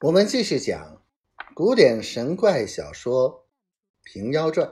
[0.00, 1.02] 我们继续讲
[1.56, 3.48] 古典神怪小说
[4.04, 4.68] 《平妖传》。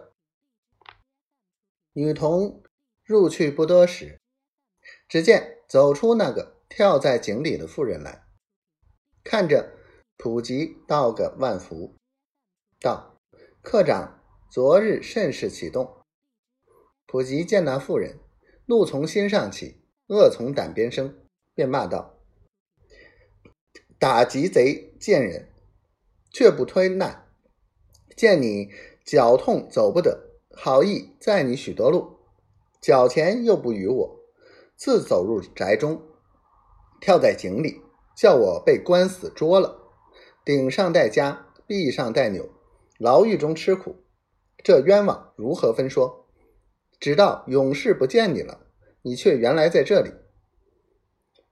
[1.94, 2.62] 女童
[3.02, 4.20] 入去不多时，
[5.08, 8.24] 只见走出那个跳在井里的妇人来，
[9.24, 9.72] 看着
[10.16, 11.96] 普吉道个万福，
[12.78, 13.18] 道
[13.60, 16.04] ：“科长昨日甚是启动。”
[17.04, 18.20] 普吉见那妇人，
[18.66, 21.18] 怒从心上起，恶从胆边生，
[21.52, 22.12] 便骂道。
[23.98, 25.50] 打击贼贱人，
[26.32, 27.28] 却不推难。
[28.16, 28.70] 见你
[29.04, 32.18] 脚痛走不得，好意载你许多路，
[32.80, 34.20] 脚钱又不与我，
[34.74, 36.02] 自走入宅中，
[37.00, 37.82] 跳在井里，
[38.16, 39.80] 叫我被官司捉了，
[40.44, 41.38] 顶上带枷，
[41.68, 42.50] 臂上带纽，
[42.98, 44.02] 牢狱中吃苦，
[44.64, 46.26] 这冤枉如何分说？
[46.98, 48.66] 直到永世不见你了，
[49.02, 50.10] 你却原来在这里，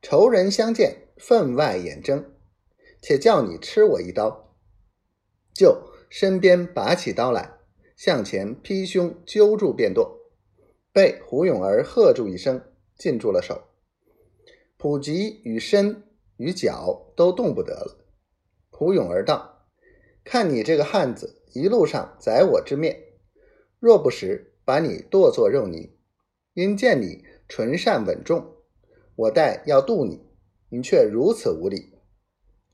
[0.02, 2.33] 仇人相见，分外眼睁。
[3.06, 4.56] 且叫你吃我一刀，
[5.52, 7.58] 就身边拔起刀来，
[7.98, 10.20] 向前劈胸揪住便剁，
[10.90, 12.62] 被胡永儿喝住一声，
[12.96, 13.64] 禁住了手。
[14.78, 16.02] 普吉与身
[16.38, 18.06] 与脚都动不得了。
[18.70, 19.66] 胡永儿道
[20.24, 22.98] ：“看你这个汉子，一路上宰我之面，
[23.78, 25.94] 若不时把你剁作肉泥。
[26.54, 28.62] 因见你纯善稳重，
[29.14, 30.26] 我待要渡你，
[30.70, 31.90] 你却如此无礼。”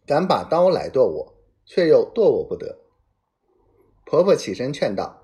[0.06, 1.34] 敢把刀来剁我，
[1.65, 2.81] 却又剁我不得。
[4.05, 5.23] 婆婆起身劝道：“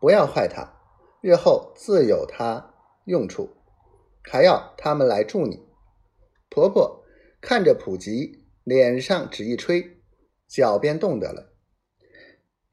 [0.00, 0.80] 不要坏他，
[1.20, 3.50] 日后自有他用处，
[4.22, 5.64] 还要他们来助你。”
[6.50, 7.04] 婆婆
[7.40, 10.02] 看着普吉，脸上只一吹，
[10.48, 11.52] 脚便动得了。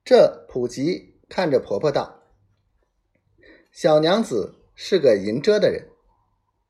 [0.03, 2.23] 这普吉看着婆婆道
[3.71, 5.87] ：“小娘子是个淫遮的人。”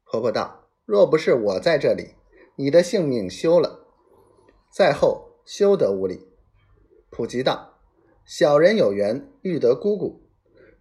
[0.03, 2.16] 婆婆道：“若不是我在这里，
[2.58, 3.85] 你的性命休了。”
[4.78, 6.28] 在后休得无礼。
[7.09, 7.80] 普吉道
[8.28, 10.22] ：“小人有缘遇得姑姑，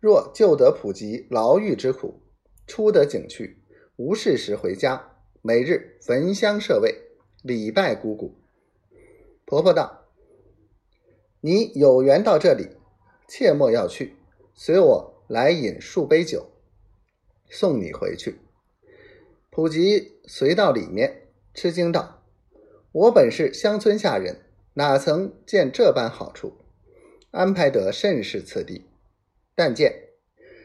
[0.01, 2.21] 若救得普吉牢狱之苦，
[2.67, 3.63] 出得井去，
[3.97, 6.95] 无事时回家，每日焚香设位，
[7.43, 8.35] 礼拜姑姑。”
[9.47, 10.05] 婆婆道
[11.41, 12.69] ：“你有缘到这里，
[13.27, 14.15] 切莫要去，
[14.53, 16.51] 随我来饮数杯酒，
[17.49, 18.41] 送你回去。”
[19.49, 22.16] 普吉随到里面，吃惊道。
[22.97, 24.41] 我本是乡村下人，
[24.73, 26.55] 哪曾见这般好处？
[27.31, 28.87] 安排得甚是次第。
[29.55, 30.15] 但见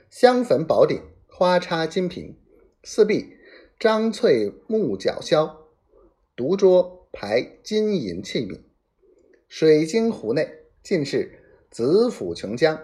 [0.09, 2.37] 香粉宝顶，花插金瓶，
[2.85, 3.35] 四壁
[3.77, 5.67] 张翠木角销，
[6.33, 8.61] 独桌排金银器皿，
[9.49, 10.49] 水晶壶内
[10.81, 11.37] 尽是
[11.69, 12.79] 紫府琼浆，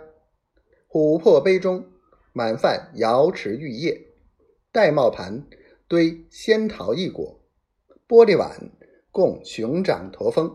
[0.90, 1.86] 琥珀杯中
[2.34, 4.08] 满泛瑶池玉液，
[4.74, 5.48] 玳瑁盘
[5.88, 7.40] 堆仙桃异果，
[8.10, 8.72] 玻璃碗。
[9.18, 10.48] 共熊掌驼峰，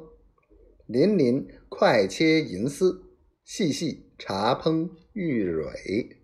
[0.86, 3.02] 鳞鳞快切银丝，
[3.44, 6.21] 细细茶烹玉蕊。